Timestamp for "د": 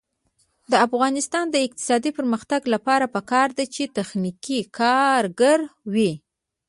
0.71-0.73, 1.51-1.55